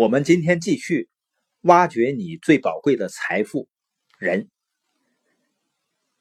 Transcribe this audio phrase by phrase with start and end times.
[0.00, 1.10] 我们今天继续
[1.60, 3.68] 挖掘你最宝贵的财富——
[4.18, 4.48] 人。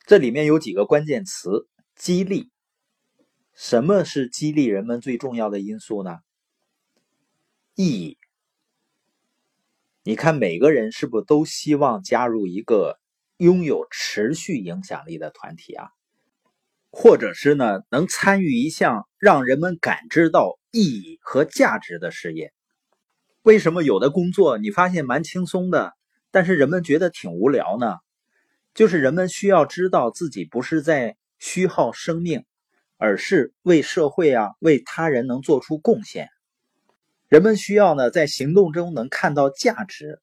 [0.06, 2.52] 这里面有几个关键词：激励。
[3.56, 6.18] 什么是激励人们最重要的因素呢？
[7.74, 8.18] 意义。
[10.04, 13.00] 你看，每个人是不是都希望加入一个
[13.38, 15.88] 拥有持续影响力的团体啊？
[16.92, 22.52] 或者是呢，能参与一项让人们感知到意义和价值的事业？
[23.44, 25.94] 为什么有的工作你发现蛮轻松的，
[26.30, 27.96] 但是人们觉得挺无聊呢？
[28.74, 32.46] 就是人们需要知道自己不是在虚耗生命，
[32.98, 36.28] 而是为社会啊、为他人能做出贡献。
[37.28, 40.20] 人们需要呢，在行动中能看到价值。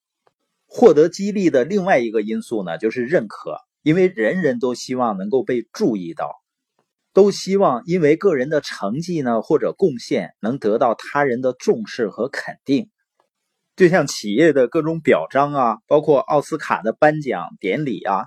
[0.68, 6.34] 获得激励的另外一个因素呢，就是认可，因为人人都希望能够被注意到，
[7.12, 12.90] 都希望因为个人的成绩呢或者贡献能得到他人的重视和肯定。
[13.76, 18.24] 就像企业的各种表彰啊，包括奥斯卡的颁奖典礼啊，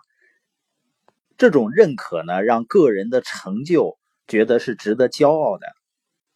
[1.39, 3.97] 这种认可呢，让个人的成就
[4.27, 5.65] 觉得是值得骄傲的。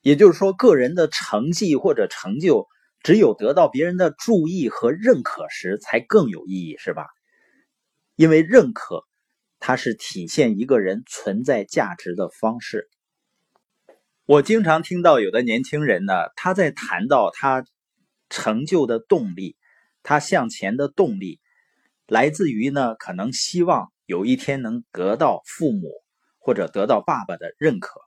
[0.02, 2.68] 也就是说，个人的成绩或者成就，
[3.04, 7.06] 只有得到别人的注意和认可时，才更有意义，是吧？
[8.16, 9.04] 因为认可，
[9.60, 12.90] 它是体现一个人存在价值的方式。
[14.26, 17.64] 我经常听到有的年轻人呢，他在谈到他。
[18.34, 19.56] 成就的动力，
[20.02, 21.40] 他向前的动力，
[22.08, 25.92] 来自于呢，可能希望有一天能得到父母
[26.40, 28.02] 或者得到爸爸的认可。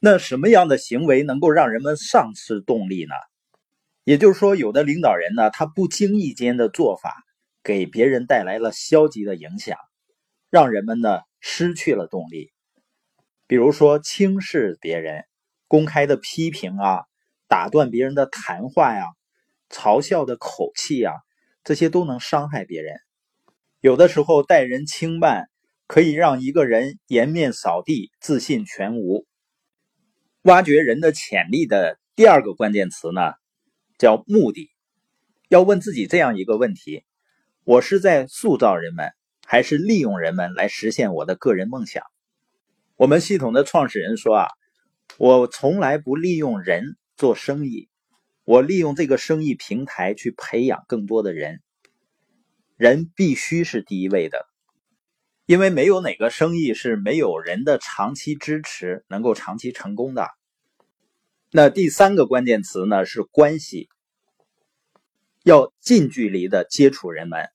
[0.00, 3.14] 那什么样的行为能够让人们丧失动力呢？
[4.02, 7.14] 也就是说，有的领导人呢，他不经意间的做法，
[7.62, 9.78] 给别人带来了消极的影响，
[10.50, 12.50] 让人们呢失去了动力。
[13.46, 15.26] 比如说轻视别人，
[15.68, 17.04] 公开的批评啊，
[17.46, 19.04] 打断别人的谈话呀。
[19.70, 21.12] 嘲笑的口气呀，
[21.64, 22.96] 这些都能伤害别人。
[23.80, 25.48] 有的时候待人轻慢，
[25.86, 29.26] 可以让一个人颜面扫地、自信全无。
[30.42, 33.34] 挖掘人的潜力的第二个关键词呢，
[33.98, 34.70] 叫目的。
[35.48, 37.04] 要问自己这样一个问题：
[37.64, 39.12] 我是在塑造人们，
[39.46, 42.02] 还是利用人们来实现我的个人梦想？
[42.96, 44.48] 我们系统的创始人说啊，
[45.18, 47.87] 我从来不利用人做生意。
[48.48, 51.60] 我利用这个生意平台去培养更多的人，
[52.78, 54.46] 人必须是第一位的，
[55.44, 60.30] 因为没有哪个生意是没有人的长期支持能够长期成功的。
[61.50, 63.90] 那第三个关键词呢是关系，
[65.44, 67.50] 要近距离的接触人们，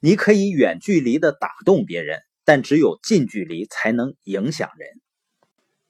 [0.00, 5.00] 你可以远距离的打动别人，但只有近距离才能影响人。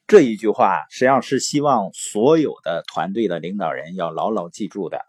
[0.06, 5.00] 这一句话实际上是希望所有的团队的领导人要牢牢记住的。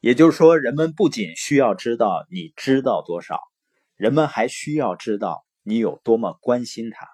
[0.00, 3.40] 也就是说，人们不仅需要知道你知道多少，
[3.96, 7.08] 人们还需要知道你有多么关心他。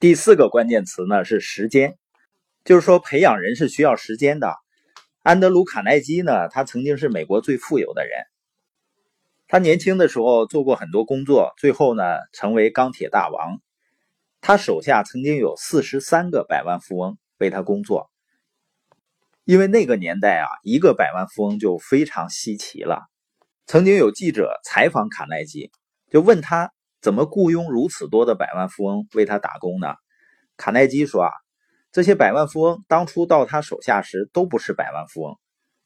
[0.00, 1.98] 第四个关键词呢是时间，
[2.64, 4.54] 就是说培养人是需要时间的。
[5.22, 8.12] 安德鲁·卡耐基呢，他曾经是美国最富有的人，
[9.46, 12.02] 他年轻的时候做过很多工作，最后呢
[12.32, 13.60] 成为钢铁大王。
[14.46, 18.12] 他手下曾经有四十三个百万富翁为他工作，
[19.42, 23.08] 因为那个年代啊，一个百万富翁就非常稀奇了。
[23.66, 25.72] 曾经有记者采访卡耐基，
[26.12, 26.70] 就问他
[27.00, 29.96] 怎么雇佣如此多的百万富翁为他打工呢？
[30.56, 31.30] 卡耐基说啊，
[31.90, 35.36] 这些百万富翁当初到他手下时都不是百万富翁，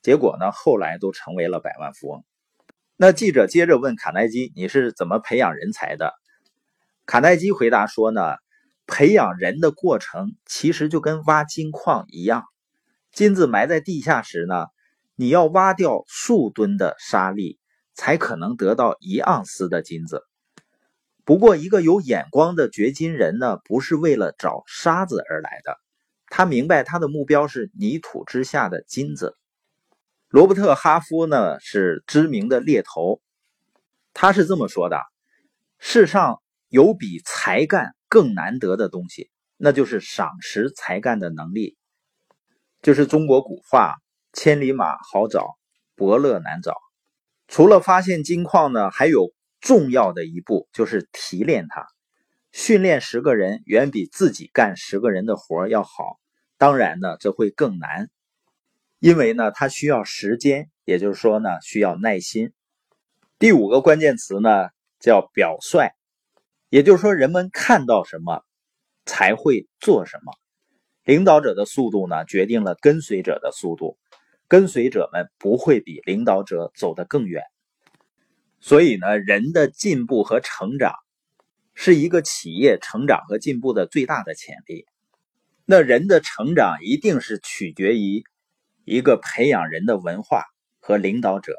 [0.02, 2.22] 结果呢，后来都成为了百万富翁。
[2.98, 6.12] 那记者接着问卡耐基，你是怎么培养人才的？
[7.06, 8.36] 卡耐基回答说呢。
[8.92, 12.44] 培养人的过程其实就跟挖金矿一样，
[13.12, 14.66] 金子埋在地下时呢，
[15.14, 17.60] 你要挖掉数吨的沙粒，
[17.94, 20.24] 才可能得到一盎司的金子。
[21.24, 25.78] 不过，一个有眼光的掘金人呢，不是为了找沙子而来的，
[26.26, 29.36] 他明白他的目标是泥土之下的金子。
[30.28, 33.22] 罗伯特·哈夫呢是知名的猎头，
[34.12, 35.00] 他是这么说的：
[35.78, 37.94] 世上有比才干。
[38.10, 41.78] 更难得的东西，那就是赏识才干的能力。
[42.82, 43.94] 就是中国古话
[44.34, 45.56] “千里马好找，
[45.94, 46.76] 伯乐难找”。
[47.46, 51.86] 除了发现金矿呢，还有重要的一步就是提炼它。
[52.52, 56.18] 训练十个人远比自己干十个人的活要好。
[56.58, 58.08] 当然呢，这会更难，
[58.98, 62.52] 因为呢，它需要时间，也就是说呢，需要耐心。
[63.38, 64.68] 第五个关键词呢，
[64.98, 65.92] 叫表率。
[66.70, 68.42] 也就是说，人们看到什么，
[69.04, 70.32] 才会做什么。
[71.04, 73.98] 领导者的速度呢，决定了跟随者的速度。
[74.46, 77.44] 跟随者们不会比领导者走得更远。
[78.58, 80.94] 所以呢，人的进步和成长
[81.74, 84.86] 是一个企业成长和进步的最大的潜力。
[85.66, 88.24] 那人的成长一定是取决于
[88.84, 90.44] 一个培养人的文化
[90.80, 91.54] 和领导者。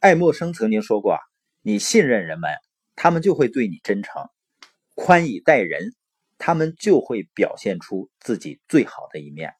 [0.00, 1.18] 爱默生曾经说过，
[1.60, 2.50] 你信任人们，
[2.96, 4.24] 他们就会对你真诚；
[4.94, 5.94] 宽以待人，
[6.38, 9.54] 他们就会表现出自己最好的一面。